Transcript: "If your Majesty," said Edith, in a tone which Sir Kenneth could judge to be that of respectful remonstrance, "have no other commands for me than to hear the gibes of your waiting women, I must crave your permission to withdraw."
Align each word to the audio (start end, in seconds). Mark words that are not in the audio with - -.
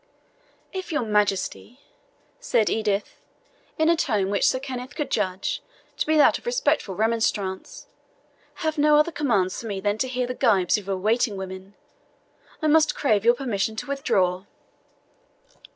"If 0.73 0.91
your 0.91 1.03
Majesty," 1.03 1.79
said 2.39 2.71
Edith, 2.71 3.17
in 3.77 3.87
a 3.87 3.95
tone 3.95 4.31
which 4.31 4.47
Sir 4.49 4.57
Kenneth 4.57 4.95
could 4.95 5.11
judge 5.11 5.61
to 5.97 6.07
be 6.07 6.17
that 6.17 6.39
of 6.39 6.47
respectful 6.47 6.95
remonstrance, 6.95 7.85
"have 8.65 8.79
no 8.79 8.95
other 8.97 9.11
commands 9.11 9.61
for 9.61 9.67
me 9.67 9.79
than 9.79 9.99
to 9.99 10.07
hear 10.07 10.25
the 10.25 10.33
gibes 10.33 10.75
of 10.79 10.87
your 10.87 10.97
waiting 10.97 11.37
women, 11.37 11.75
I 12.63 12.67
must 12.67 12.95
crave 12.95 13.23
your 13.23 13.35
permission 13.35 13.75
to 13.75 13.85
withdraw." 13.85 14.45